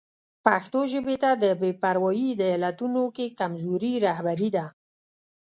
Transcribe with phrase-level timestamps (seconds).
[0.45, 4.65] پښتو ژبې ته د بې پرواهي د علتونو کې کمزوري رهبري ده.